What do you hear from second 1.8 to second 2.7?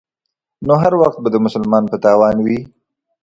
په تاوان وي.